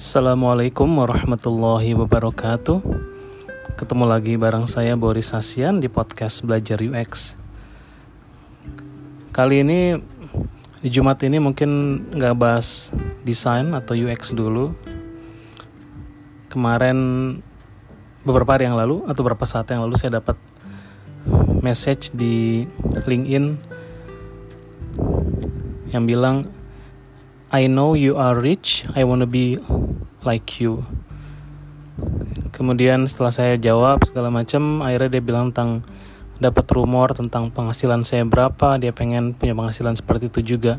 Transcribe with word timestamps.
Assalamualaikum 0.00 0.88
warahmatullahi 0.96 1.92
wabarakatuh. 1.92 2.80
Ketemu 3.76 4.08
lagi 4.08 4.32
bareng 4.40 4.64
saya 4.64 4.96
Boris 4.96 5.28
Hasian 5.36 5.76
di 5.76 5.92
podcast 5.92 6.40
Belajar 6.40 6.80
UX 6.80 7.36
Kali 9.28 9.60
ini 9.60 10.00
di 10.80 10.88
Jumat 10.88 11.20
ini 11.20 11.36
mungkin 11.36 12.00
nggak 12.16 12.32
bahas 12.32 12.96
desain 13.28 13.76
atau 13.76 13.92
UX 13.92 14.32
dulu. 14.32 14.72
Kemarin 16.48 16.96
beberapa 18.24 18.56
hari 18.56 18.72
yang 18.72 18.80
lalu 18.80 19.04
atau 19.04 19.20
beberapa 19.20 19.44
saat 19.44 19.68
yang 19.68 19.84
lalu 19.84 20.00
saya 20.00 20.16
dapat 20.16 20.40
message 21.60 22.08
di 22.16 22.64
LinkedIn 23.04 23.44
yang 25.92 26.08
bilang 26.08 26.48
I 27.50 27.66
know 27.66 27.98
you 27.98 28.14
are 28.14 28.38
rich, 28.38 28.86
I 28.94 29.02
wanna 29.02 29.26
be 29.26 29.58
like 30.22 30.62
you. 30.62 30.86
Kemudian 32.54 33.10
setelah 33.10 33.34
saya 33.34 33.58
jawab 33.58 34.06
segala 34.06 34.30
macam, 34.30 34.86
akhirnya 34.86 35.18
dia 35.18 35.22
bilang 35.22 35.50
tentang 35.50 35.82
dapat 36.38 36.62
rumor 36.70 37.10
tentang 37.10 37.50
penghasilan 37.50 38.06
saya 38.06 38.22
berapa, 38.22 38.78
dia 38.78 38.94
pengen 38.94 39.34
punya 39.34 39.58
penghasilan 39.58 39.98
seperti 39.98 40.30
itu 40.30 40.54
juga. 40.54 40.78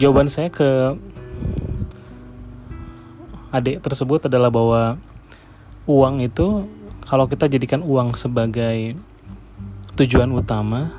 Jawaban 0.00 0.32
saya 0.32 0.48
ke 0.48 0.96
adik 3.52 3.84
tersebut 3.84 4.24
adalah 4.24 4.48
bahwa 4.48 4.96
uang 5.84 6.24
itu 6.24 6.64
kalau 7.04 7.28
kita 7.28 7.44
jadikan 7.44 7.84
uang 7.84 8.16
sebagai 8.16 8.96
tujuan 10.00 10.32
utama, 10.32 10.96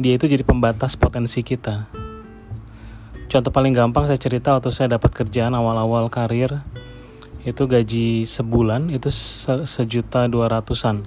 dia 0.00 0.16
itu 0.16 0.24
jadi 0.24 0.40
pembatas 0.44 0.96
potensi 0.96 1.44
kita. 1.44 1.88
Contoh 3.28 3.48
paling 3.48 3.72
gampang 3.72 4.04
saya 4.04 4.20
cerita 4.20 4.52
waktu 4.52 4.68
saya 4.68 4.96
dapat 4.96 5.12
kerjaan 5.12 5.56
awal-awal 5.56 6.12
karir 6.12 6.60
itu 7.42 7.64
gaji 7.66 8.22
sebulan 8.22 8.92
itu 8.92 9.08
se 9.10 9.64
sejuta 9.64 10.28
dua 10.28 10.52
ratusan. 10.52 11.02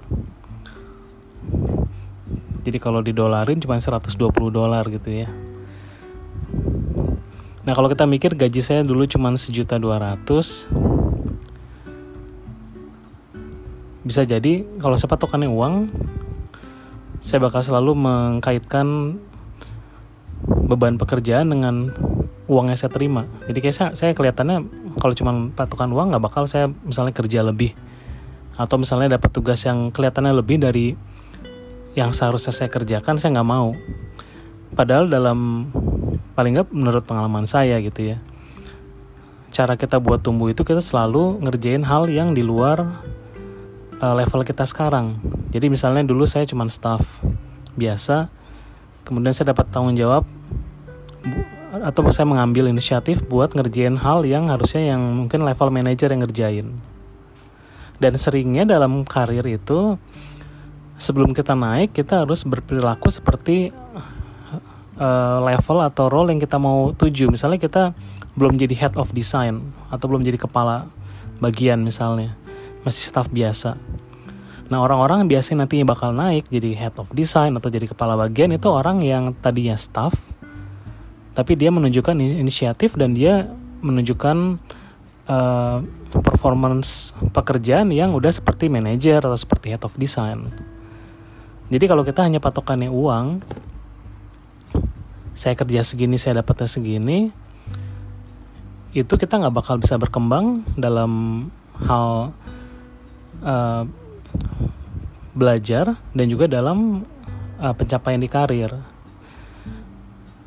Jadi 2.65 2.77
kalau 2.81 3.05
didolarin 3.05 3.61
cuma 3.61 3.77
120 3.77 4.09
dolar 4.49 4.83
gitu 4.89 5.09
ya. 5.13 5.29
Nah 7.65 7.73
kalau 7.73 7.89
kita 7.89 8.09
mikir 8.09 8.33
gaji 8.33 8.61
saya 8.61 8.81
dulu 8.81 9.05
cuma 9.05 9.33
sejuta 9.37 9.77
dua 9.77 10.01
ratus, 10.01 10.65
bisa 14.05 14.21
jadi 14.25 14.65
kalau 14.81 14.97
saya 14.97 15.09
patokannya 15.13 15.49
uang 15.49 15.89
saya 17.25 17.41
bakal 17.41 17.65
selalu 17.65 17.97
mengkaitkan 17.97 19.17
beban 20.45 21.01
pekerjaan 21.01 21.49
dengan 21.49 21.89
uang 22.45 22.69
yang 22.69 22.77
saya 22.77 22.93
terima. 22.93 23.25
Jadi 23.49 23.57
kayak 23.65 23.73
saya, 23.73 23.89
saya 23.97 24.11
kelihatannya 24.13 24.61
kalau 25.01 25.13
cuma 25.17 25.31
patokan 25.57 25.89
uang 25.89 26.13
nggak 26.13 26.21
bakal 26.21 26.45
saya 26.45 26.69
misalnya 26.69 27.17
kerja 27.17 27.41
lebih 27.41 27.73
atau 28.53 28.77
misalnya 28.77 29.17
dapat 29.17 29.33
tugas 29.33 29.57
yang 29.65 29.89
kelihatannya 29.89 30.37
lebih 30.37 30.61
dari 30.61 30.93
yang 31.97 32.13
seharusnya 32.13 32.53
saya 32.53 32.69
kerjakan 32.69 33.17
saya 33.17 33.41
nggak 33.41 33.49
mau. 33.49 33.73
Padahal 34.77 35.09
dalam 35.09 35.73
paling 36.37 36.61
nggak 36.61 36.69
menurut 36.69 37.09
pengalaman 37.09 37.49
saya 37.49 37.81
gitu 37.81 38.13
ya. 38.13 38.21
Cara 39.49 39.81
kita 39.81 39.97
buat 39.97 40.21
tumbuh 40.21 40.53
itu 40.53 40.61
kita 40.61 40.83
selalu 40.83 41.41
ngerjain 41.41 41.81
hal 41.89 42.05
yang 42.05 42.37
di 42.37 42.45
luar 42.45 43.01
uh, 43.99 44.15
level 44.15 44.41
kita 44.43 44.65
sekarang. 44.67 45.19
Jadi 45.51 45.71
misalnya 45.71 46.03
dulu 46.03 46.27
saya 46.27 46.43
cuma 46.47 46.67
staff 46.67 47.03
biasa, 47.75 48.31
kemudian 49.07 49.31
saya 49.35 49.51
dapat 49.55 49.69
tanggung 49.71 49.95
jawab 49.95 50.23
atau 51.75 52.07
saya 52.07 52.23
mengambil 52.23 52.71
inisiatif 52.71 53.19
buat 53.27 53.51
ngerjain 53.51 53.99
hal 53.99 54.23
yang 54.23 54.47
harusnya 54.47 54.95
yang 54.95 55.01
mungkin 55.01 55.43
level 55.43 55.69
manager 55.71 56.07
yang 56.11 56.23
ngerjain. 56.23 56.67
Dan 57.99 58.19
seringnya 58.19 58.67
dalam 58.67 59.07
karir 59.07 59.43
itu 59.47 59.99
sebelum 60.95 61.35
kita 61.35 61.55
naik 61.55 61.95
kita 61.95 62.23
harus 62.23 62.47
berperilaku 62.47 63.11
seperti 63.11 63.71
uh, 64.99 65.39
level 65.43 65.83
atau 65.83 66.07
role 66.07 66.31
yang 66.31 66.39
kita 66.39 66.59
mau 66.59 66.91
tuju. 66.95 67.31
Misalnya 67.31 67.59
kita 67.59 67.91
belum 68.35 68.59
jadi 68.59 68.75
head 68.87 68.95
of 68.99 69.15
design 69.15 69.71
atau 69.91 70.11
belum 70.11 70.23
jadi 70.23 70.39
kepala 70.39 70.87
bagian 71.39 71.83
misalnya 71.83 72.35
masih 72.85 73.03
staff 73.03 73.27
biasa. 73.33 73.75
Nah 74.69 74.77
orang-orang 74.81 75.25
biasanya 75.25 75.65
nantinya 75.65 75.93
bakal 75.93 76.13
naik 76.13 76.49
jadi 76.49 76.73
head 76.77 76.95
of 77.01 77.09
design 77.13 77.57
atau 77.57 77.69
jadi 77.69 77.89
kepala 77.89 78.17
bagian 78.17 78.53
itu 78.53 78.69
orang 78.69 79.01
yang 79.01 79.33
tadinya 79.37 79.73
staff, 79.77 80.13
tapi 81.33 81.57
dia 81.57 81.73
menunjukkan 81.73 82.15
inisiatif 82.17 82.93
dan 82.93 83.17
dia 83.17 83.49
menunjukkan 83.81 84.61
uh, 85.29 85.77
performance 86.21 87.13
pekerjaan 87.33 87.93
yang 87.93 88.13
udah 88.13 88.31
seperti 88.33 88.69
manager 88.69 89.21
atau 89.21 89.37
seperti 89.37 89.73
head 89.73 89.83
of 89.85 89.93
design. 89.97 90.49
Jadi 91.69 91.85
kalau 91.89 92.05
kita 92.05 92.21
hanya 92.21 92.37
patokannya 92.37 92.93
uang, 92.93 93.41
saya 95.33 95.57
kerja 95.57 95.81
segini, 95.81 96.17
saya 96.17 96.41
dapatnya 96.41 96.69
segini, 96.69 97.33
itu 98.95 99.13
kita 99.13 99.41
nggak 99.41 99.53
bakal 99.53 99.75
bisa 99.81 99.97
berkembang 99.99 100.63
dalam 100.77 101.45
hal 101.83 102.31
uh, 103.45 103.85
belajar 105.37 105.95
dan 106.11 106.25
juga 106.27 106.49
dalam 106.49 107.05
uh, 107.61 107.73
pencapaian 107.77 108.19
di 108.19 108.27
karir. 108.27 108.71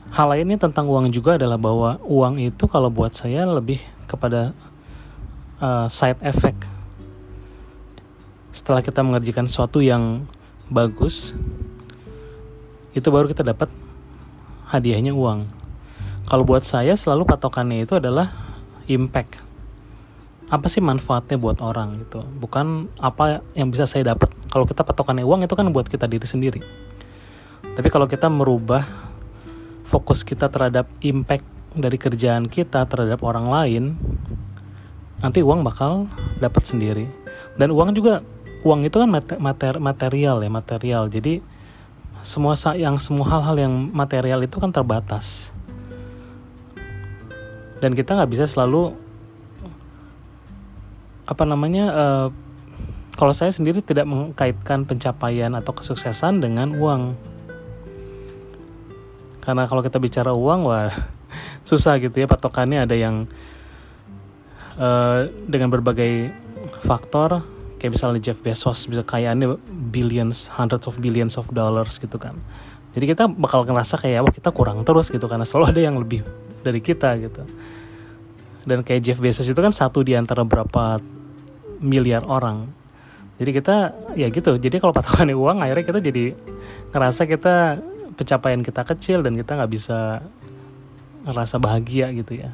Hal 0.09 0.34
lainnya 0.34 0.59
tentang 0.59 0.91
uang 0.91 1.14
juga 1.14 1.38
adalah 1.38 1.60
bahwa 1.60 2.03
uang 2.03 2.42
itu 2.42 2.64
kalau 2.66 2.91
buat 2.91 3.14
saya 3.14 3.47
lebih 3.47 3.78
kepada 4.10 4.50
uh, 5.62 5.87
side 5.87 6.19
effect. 6.26 6.66
Setelah 8.50 8.82
kita 8.82 9.04
mengerjakan 9.06 9.47
sesuatu 9.47 9.78
yang 9.78 10.26
bagus, 10.66 11.37
itu 12.97 13.06
baru 13.12 13.31
kita 13.31 13.47
dapat 13.47 13.70
hadiahnya 14.66 15.14
uang. 15.14 15.47
Kalau 16.26 16.44
buat 16.44 16.66
saya 16.66 16.92
selalu 16.98 17.25
patokannya 17.25 17.87
itu 17.87 17.97
adalah 17.97 18.32
impact 18.88 19.47
apa 20.48 20.66
sih 20.72 20.81
manfaatnya 20.81 21.36
buat 21.36 21.60
orang 21.60 22.09
gitu? 22.09 22.25
Bukan 22.25 22.88
apa 22.97 23.44
yang 23.53 23.69
bisa 23.69 23.84
saya 23.84 24.16
dapat. 24.16 24.32
Kalau 24.48 24.64
kita 24.64 24.81
patokannya 24.81 25.25
uang 25.25 25.44
itu 25.44 25.53
kan 25.53 25.69
buat 25.69 25.84
kita 25.84 26.09
diri 26.09 26.25
sendiri. 26.25 26.60
Tapi 27.76 27.88
kalau 27.92 28.09
kita 28.09 28.32
merubah 28.32 28.82
fokus 29.84 30.25
kita 30.25 30.48
terhadap 30.48 30.88
impact 31.04 31.44
dari 31.76 32.00
kerjaan 32.00 32.48
kita 32.48 32.88
terhadap 32.88 33.20
orang 33.25 33.47
lain 33.48 33.84
nanti 35.20 35.44
uang 35.44 35.60
bakal 35.60 36.08
dapat 36.41 36.64
sendiri. 36.64 37.04
Dan 37.60 37.75
uang 37.75 37.92
juga 37.92 38.25
uang 38.64 38.88
itu 38.88 38.97
kan 38.97 39.08
mater, 39.37 39.76
material 39.76 40.41
ya 40.41 40.50
material. 40.50 41.12
Jadi 41.12 41.44
semua 42.25 42.56
yang 42.75 42.97
semua 42.97 43.26
hal-hal 43.37 43.56
yang 43.69 43.75
material 43.92 44.41
itu 44.42 44.56
kan 44.56 44.72
terbatas. 44.72 45.53
Dan 47.78 47.94
kita 47.94 48.16
nggak 48.16 48.31
bisa 48.32 48.47
selalu 48.48 49.07
apa 51.28 51.44
namanya 51.44 51.84
uh, 51.93 52.28
kalau 53.19 53.37
saya 53.37 53.53
sendiri 53.53 53.84
tidak 53.84 54.09
mengkaitkan 54.09 54.89
pencapaian 54.89 55.53
atau 55.53 55.77
kesuksesan 55.77 56.41
dengan 56.41 56.72
uang. 56.72 57.12
Karena 59.44 59.69
kalau 59.69 59.84
kita 59.84 60.00
bicara 60.00 60.33
uang 60.33 60.65
wah 60.65 60.88
susah 61.69 62.00
gitu 62.00 62.17
ya 62.17 62.25
patokannya 62.25 62.88
ada 62.88 62.97
yang 62.97 63.28
uh, 64.81 65.28
dengan 65.44 65.69
berbagai 65.69 66.33
faktor 66.81 67.44
kayak 67.77 67.99
misalnya 67.99 68.21
Jeff 68.25 68.41
Bezos 68.41 68.88
bisa 68.88 69.05
kayaannya 69.05 69.61
billions 69.93 70.49
hundreds 70.55 70.88
of 70.88 70.97
billions 70.97 71.37
of 71.37 71.44
dollars 71.52 72.00
gitu 72.00 72.17
kan. 72.17 72.38
Jadi 72.97 73.05
kita 73.05 73.29
bakal 73.29 73.69
ngerasa 73.69 74.00
kayak 74.00 74.25
wah 74.25 74.32
kita 74.32 74.49
kurang 74.49 74.81
terus 74.87 75.12
gitu 75.12 75.29
karena 75.29 75.44
selalu 75.44 75.76
ada 75.76 75.81
yang 75.85 76.00
lebih 76.00 76.25
dari 76.64 76.81
kita 76.81 77.19
gitu. 77.20 77.44
Dan 78.64 78.81
kayak 78.87 79.05
Jeff 79.05 79.19
Bezos 79.20 79.49
itu 79.49 79.58
kan 79.58 79.75
satu 79.75 80.06
di 80.06 80.14
antara 80.14 80.47
berapa 80.47 81.18
miliar 81.78 82.26
orang. 82.26 82.70
Jadi 83.38 83.50
kita 83.54 83.76
ya 84.19 84.26
gitu. 84.28 84.58
Jadi 84.58 84.76
kalau 84.82 84.90
patokannya 84.90 85.36
uang 85.42 85.62
akhirnya 85.62 85.84
kita 85.86 86.00
jadi 86.02 86.25
ngerasa 86.90 87.22
kita 87.30 87.78
pencapaian 88.19 88.60
kita 88.66 88.82
kecil 88.82 89.22
dan 89.22 89.38
kita 89.38 89.54
nggak 89.54 89.70
bisa 89.70 90.22
ngerasa 91.26 91.56
bahagia 91.62 92.10
gitu 92.14 92.42
ya. 92.42 92.50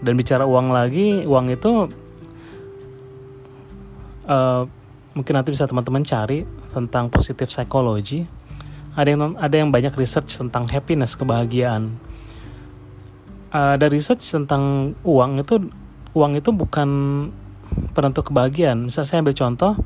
Dan 0.00 0.16
bicara 0.16 0.48
uang 0.48 0.72
lagi 0.72 1.24
uang 1.24 1.46
itu 1.52 1.88
uh, 4.28 4.62
mungkin 5.12 5.32
nanti 5.36 5.52
bisa 5.52 5.68
teman-teman 5.68 6.04
cari 6.04 6.44
tentang 6.72 7.12
positif 7.12 7.52
psychology 7.52 8.24
ada 8.98 9.08
yang 9.08 9.38
ada 9.38 9.54
yang 9.54 9.70
banyak 9.70 9.94
research 9.94 10.34
tentang 10.34 10.66
happiness 10.66 11.14
kebahagiaan. 11.14 11.94
Uh, 13.50 13.74
ada 13.74 13.86
research 13.90 14.22
tentang 14.30 14.94
uang 15.02 15.42
itu 15.42 15.70
uang 16.16 16.32
itu 16.38 16.50
bukan 16.50 16.88
penentu 17.94 18.26
kebahagiaan. 18.26 18.90
Misal 18.90 19.06
saya 19.06 19.22
ambil 19.22 19.34
contoh, 19.34 19.78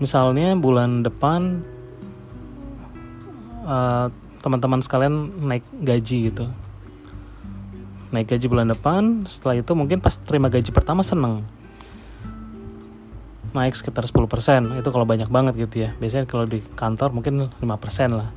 misalnya 0.00 0.56
bulan 0.56 1.04
depan 1.04 1.62
uh, 3.66 4.08
teman-teman 4.42 4.82
sekalian 4.82 5.14
naik 5.46 5.64
gaji 5.70 6.32
gitu. 6.32 6.46
naik 8.12 8.28
gaji 8.28 8.44
bulan 8.44 8.68
depan 8.68 9.24
setelah 9.24 9.56
itu 9.56 9.72
mungkin 9.72 9.96
pas 9.96 10.12
terima 10.20 10.52
gaji 10.52 10.68
pertama 10.68 11.00
seneng 11.00 11.48
naik 13.56 13.72
sekitar 13.72 14.04
10% 14.04 14.80
itu 14.80 14.88
kalau 14.92 15.08
banyak 15.08 15.32
banget 15.32 15.56
gitu 15.56 15.88
ya 15.88 15.96
biasanya 15.96 16.28
kalau 16.28 16.44
di 16.44 16.60
kantor 16.76 17.08
mungkin 17.16 17.48
5% 17.56 17.64
lah 18.12 18.28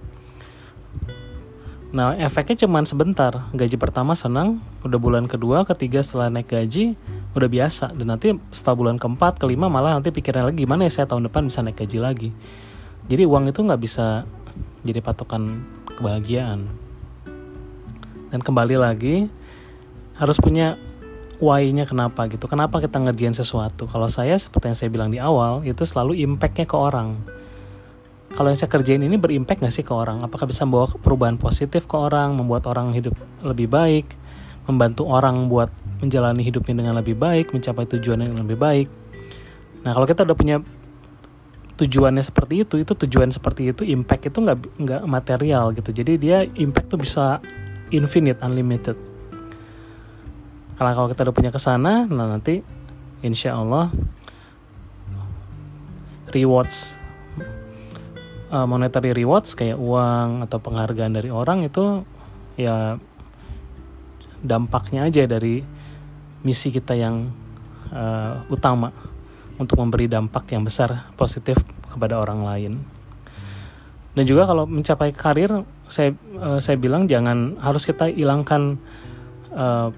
nah 1.94 2.18
efeknya 2.18 2.66
cuman 2.66 2.84
sebentar 2.84 3.50
gaji 3.54 3.78
pertama 3.78 4.18
senang 4.18 4.62
udah 4.82 5.00
bulan 5.00 5.30
kedua 5.30 5.64
ketiga 5.68 6.02
setelah 6.02 6.34
naik 6.34 6.50
gaji 6.50 6.98
udah 7.38 7.50
biasa 7.50 7.94
dan 7.94 8.16
nanti 8.16 8.36
setelah 8.50 8.76
bulan 8.78 8.98
keempat 8.98 9.40
kelima 9.40 9.70
malah 9.70 9.96
nanti 9.96 10.10
pikiran 10.10 10.50
lagi 10.50 10.66
gimana 10.66 10.88
ya 10.88 10.92
saya 10.92 11.06
tahun 11.08 11.30
depan 11.30 11.48
bisa 11.48 11.62
naik 11.62 11.78
gaji 11.80 11.98
lagi 12.02 12.30
jadi 13.06 13.30
uang 13.30 13.54
itu 13.54 13.60
nggak 13.62 13.82
bisa 13.82 14.26
jadi 14.82 15.00
patokan 15.00 15.64
kebahagiaan 15.96 16.68
dan 18.34 18.40
kembali 18.44 18.76
lagi 18.76 19.32
harus 20.20 20.40
punya 20.40 20.80
why-nya 21.40 21.84
kenapa 21.84 22.28
gitu. 22.32 22.48
Kenapa 22.48 22.80
kita 22.80 23.00
ngerjain 23.00 23.36
sesuatu? 23.36 23.88
Kalau 23.88 24.08
saya 24.08 24.40
seperti 24.40 24.72
yang 24.72 24.78
saya 24.78 24.90
bilang 24.92 25.10
di 25.12 25.20
awal, 25.20 25.64
itu 25.68 25.84
selalu 25.84 26.20
impact-nya 26.24 26.68
ke 26.68 26.76
orang. 26.76 27.20
Kalau 28.36 28.52
yang 28.52 28.60
saya 28.60 28.68
kerjain 28.68 29.00
ini 29.00 29.16
berimpact 29.16 29.64
gak 29.64 29.72
sih 29.72 29.88
ke 29.88 29.96
orang? 29.96 30.20
Apakah 30.20 30.44
bisa 30.44 30.68
membawa 30.68 30.92
perubahan 30.92 31.40
positif 31.40 31.88
ke 31.88 31.96
orang, 31.96 32.36
membuat 32.36 32.68
orang 32.68 32.92
hidup 32.92 33.16
lebih 33.40 33.72
baik, 33.72 34.12
membantu 34.68 35.08
orang 35.08 35.48
buat 35.48 35.72
menjalani 36.04 36.44
hidupnya 36.44 36.84
dengan 36.84 37.00
lebih 37.00 37.16
baik, 37.16 37.56
mencapai 37.56 37.88
tujuan 37.96 38.28
yang 38.28 38.36
lebih 38.36 38.60
baik. 38.60 38.88
Nah 39.88 39.96
kalau 39.96 40.04
kita 40.04 40.28
udah 40.28 40.36
punya 40.36 40.60
tujuannya 41.80 42.24
seperti 42.24 42.68
itu, 42.68 42.76
itu 42.84 42.92
tujuan 42.92 43.32
seperti 43.32 43.72
itu, 43.72 43.88
impact 43.88 44.28
itu 44.28 44.38
nggak 44.44 44.60
nggak 44.84 45.02
material 45.08 45.72
gitu. 45.72 45.96
Jadi 45.96 46.20
dia 46.20 46.44
impact 46.44 46.92
tuh 46.92 47.00
bisa 47.00 47.40
infinite, 47.88 48.44
unlimited 48.44 49.16
kalau 50.76 50.92
kalau 50.92 51.08
kita 51.12 51.22
udah 51.28 51.36
punya 51.36 51.52
ke 51.56 51.60
sana 51.60 52.04
nah 52.08 52.28
nanti 52.28 52.60
insya 53.24 53.56
Allah 53.56 53.92
rewards 56.36 57.00
uh, 58.56 58.64
monetary 58.64 59.12
rewards 59.12 59.52
kayak 59.52 59.76
uang 59.76 60.48
atau 60.48 60.64
penghargaan 60.64 61.12
dari 61.12 61.28
orang 61.28 61.68
itu 61.68 62.08
ya 62.56 62.96
dampaknya 64.40 65.12
aja 65.12 65.28
dari 65.28 65.60
misi 66.48 66.72
kita 66.72 66.96
yang 66.96 67.36
uh, 67.92 68.48
utama 68.48 68.96
untuk 69.60 69.76
memberi 69.84 70.08
dampak 70.08 70.56
yang 70.56 70.64
besar 70.64 71.12
positif 71.20 71.60
kepada 71.92 72.16
orang 72.16 72.48
lain 72.48 72.74
dan 74.16 74.24
juga 74.24 74.48
kalau 74.48 74.64
mencapai 74.64 75.12
karir 75.12 75.68
saya 75.92 76.16
uh, 76.40 76.60
saya 76.64 76.80
bilang 76.80 77.04
jangan 77.04 77.60
harus 77.60 77.84
kita 77.84 78.08
hilangkan 78.08 78.80
uh, 79.52 79.92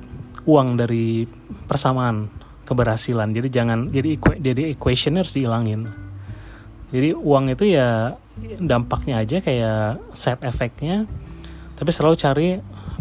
uang 0.49 0.79
dari 0.79 1.29
persamaan 1.69 2.31
keberhasilan. 2.65 3.29
Jadi 3.29 3.47
jangan 3.53 3.79
jadi 3.93 4.17
jadi 4.41 4.73
equation 4.73 5.21
harus 5.21 5.37
dihilangin. 5.37 5.93
Jadi 6.89 7.13
uang 7.13 7.53
itu 7.53 7.77
ya 7.77 8.17
dampaknya 8.61 9.21
aja 9.21 9.37
kayak 9.41 10.01
side 10.13 10.43
effectnya. 10.45 11.05
Tapi 11.77 11.89
selalu 11.93 12.15
cari 12.17 12.49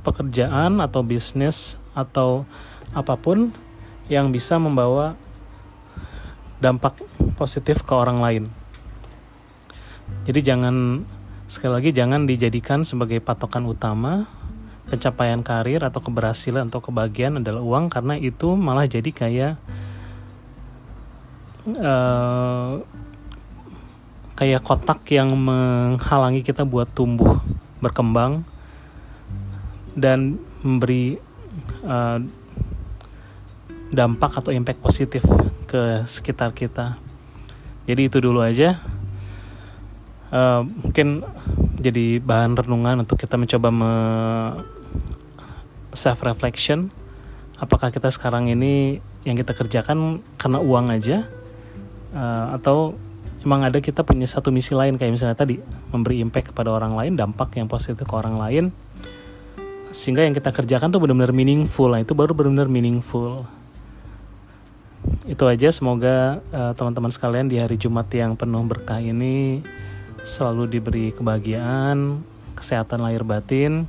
pekerjaan 0.04 0.78
atau 0.84 1.00
bisnis 1.02 1.80
atau 1.96 2.44
apa 2.92 3.16
pun 3.16 3.50
yang 4.06 4.30
bisa 4.30 4.60
membawa 4.60 5.18
dampak 6.60 6.96
positif 7.36 7.84
ke 7.84 7.92
orang 7.92 8.20
lain. 8.20 8.44
Jadi 10.24 10.40
jangan 10.42 11.02
sekali 11.46 11.72
lagi 11.78 11.90
jangan 11.94 12.26
dijadikan 12.26 12.82
sebagai 12.82 13.22
patokan 13.22 13.66
utama 13.70 14.26
pencapaian 14.86 15.42
karir 15.42 15.82
atau 15.82 15.98
keberhasilan 15.98 16.70
atau 16.70 16.78
kebahagiaan 16.82 17.42
adalah 17.42 17.62
uang 17.62 17.90
karena 17.90 18.14
itu 18.18 18.54
malah 18.54 18.86
jadi 18.86 19.10
kayak 19.10 19.54
uh, 21.74 22.82
kayak 24.36 24.60
kotak 24.62 25.00
yang 25.08 25.32
menghalangi 25.32 26.44
kita 26.44 26.68
buat 26.68 26.92
tumbuh 26.92 27.40
berkembang 27.80 28.44
dan 29.96 30.36
memberi 30.60 31.16
uh, 31.82 32.20
dampak 33.88 34.44
atau 34.44 34.52
impact 34.52 34.84
positif 34.84 35.24
ke 35.64 36.04
sekitar 36.04 36.52
kita. 36.52 37.00
Jadi 37.88 38.12
itu 38.12 38.18
dulu 38.20 38.44
aja. 38.44 38.76
Uh, 40.28 40.68
mungkin 40.84 41.24
jadi 41.80 42.20
bahan 42.20 42.58
renungan 42.58 43.06
untuk 43.06 43.16
kita 43.16 43.38
mencoba 43.38 43.70
me 43.70 43.92
self 45.96 46.20
reflection 46.26 46.92
apakah 47.56 47.88
kita 47.88 48.12
sekarang 48.12 48.52
ini 48.52 49.00
yang 49.24 49.38
kita 49.38 49.56
kerjakan 49.56 50.20
karena 50.36 50.58
uang 50.60 50.92
aja 50.92 51.24
uh, 52.12 52.58
atau 52.58 52.98
emang 53.46 53.62
ada 53.62 53.78
kita 53.78 54.02
punya 54.02 54.26
satu 54.26 54.50
misi 54.50 54.74
lain 54.74 54.98
kayak 54.98 55.14
misalnya 55.14 55.38
tadi 55.38 55.62
memberi 55.94 56.18
impact 56.18 56.50
kepada 56.50 56.74
orang 56.74 56.98
lain 56.98 57.14
dampak 57.14 57.54
yang 57.54 57.70
positif 57.70 58.02
ke 58.02 58.14
orang 58.18 58.34
lain 58.34 58.74
sehingga 59.94 60.26
yang 60.26 60.34
kita 60.34 60.50
kerjakan 60.50 60.90
tuh 60.90 61.00
benar-benar 61.00 61.32
meaningful. 61.32 61.88
Nah 61.88 62.02
itu 62.02 62.12
baru 62.12 62.34
benar-benar 62.36 62.68
meaningful. 62.68 63.48
Itu 65.24 65.46
aja 65.46 65.70
semoga 65.70 66.42
uh, 66.50 66.74
teman-teman 66.74 67.14
sekalian 67.14 67.46
di 67.46 67.62
hari 67.62 67.78
Jumat 67.78 68.10
yang 68.12 68.34
penuh 68.34 68.66
berkah 68.66 68.98
ini 68.98 69.62
selalu 70.26 70.66
diberi 70.66 71.14
kebahagiaan 71.14 72.20
kesehatan 72.58 72.98
lahir 72.98 73.22
batin 73.22 73.86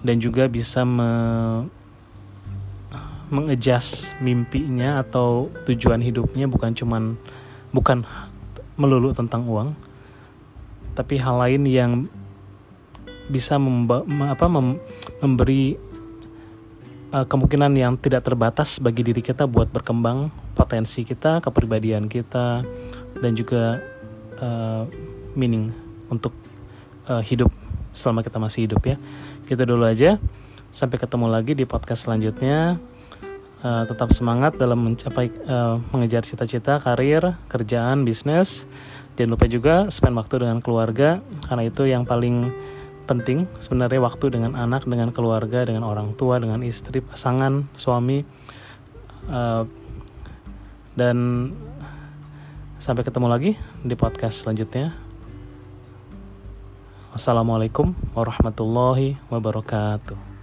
dan 0.00 0.16
juga 0.18 0.48
bisa 0.48 0.88
me 0.88 1.12
mengejas 3.28 4.16
mimpinya 4.20 5.00
atau 5.00 5.48
tujuan 5.68 6.00
hidupnya 6.00 6.44
bukan 6.48 6.76
cuman 6.76 7.16
bukan 7.72 8.06
melulu 8.74 9.14
tentang 9.14 9.46
uang 9.46 9.74
tapi 10.94 11.18
hal 11.18 11.42
lain 11.42 11.62
yang 11.66 11.92
bisa 13.26 13.56
memba, 13.58 14.04
apa, 14.30 14.46
mem, 14.46 14.78
memberi 15.18 15.74
uh, 17.10 17.26
kemungkinan 17.26 17.72
yang 17.74 17.94
tidak 17.98 18.22
terbatas 18.22 18.78
bagi 18.78 19.02
diri 19.02 19.24
kita 19.24 19.48
buat 19.48 19.72
berkembang 19.72 20.30
potensi 20.54 21.02
kita 21.02 21.42
kepribadian 21.42 22.06
kita 22.06 22.62
dan 23.18 23.32
juga 23.34 23.82
uh, 24.38 24.86
meaning 25.34 25.72
untuk 26.12 26.30
uh, 27.10 27.24
hidup 27.24 27.50
selama 27.90 28.22
kita 28.22 28.38
masih 28.38 28.70
hidup 28.70 28.82
ya 28.86 28.96
Gitu 29.44 29.62
dulu 29.68 29.84
aja. 29.84 30.16
Sampai 30.72 30.96
ketemu 30.96 31.28
lagi 31.28 31.52
di 31.52 31.68
podcast 31.68 32.08
selanjutnya. 32.08 32.80
Uh, 33.64 33.88
tetap 33.88 34.12
semangat 34.12 34.60
dalam 34.60 34.76
mencapai 34.76 35.32
uh, 35.48 35.80
mengejar 35.88 36.20
cita-cita, 36.20 36.76
karir, 36.76 37.32
kerjaan, 37.48 38.04
bisnis. 38.04 38.68
Jangan 39.16 39.30
lupa 39.32 39.48
juga 39.48 39.74
spend 39.88 40.20
waktu 40.20 40.44
dengan 40.44 40.60
keluarga 40.60 41.24
karena 41.48 41.64
itu 41.64 41.88
yang 41.88 42.04
paling 42.04 42.52
penting 43.08 43.48
sebenarnya 43.56 44.04
waktu 44.04 44.36
dengan 44.36 44.52
anak, 44.52 44.84
dengan 44.84 45.08
keluarga, 45.16 45.64
dengan 45.64 45.80
orang 45.88 46.12
tua, 46.12 46.36
dengan 46.36 46.60
istri, 46.60 47.00
pasangan, 47.00 47.64
suami. 47.80 48.20
Uh, 49.32 49.64
dan 50.92 51.48
sampai 52.76 53.00
ketemu 53.00 53.32
lagi 53.32 53.50
di 53.80 53.96
podcast 53.96 54.44
selanjutnya. 54.44 54.92
Wassalamualaikum 57.16 57.96
warahmatullahi 58.12 59.16
wabarakatuh. 59.32 60.33